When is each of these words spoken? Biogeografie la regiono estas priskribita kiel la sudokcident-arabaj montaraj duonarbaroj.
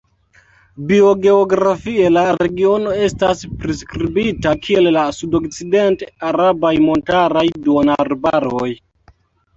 Biogeografie 0.91 2.07
la 2.13 2.23
regiono 2.37 2.95
estas 3.09 3.43
priskribita 3.63 4.55
kiel 4.63 4.89
la 4.97 5.03
sudokcident-arabaj 5.19 6.75
montaraj 6.89 7.47
duonarbaroj. 7.69 8.73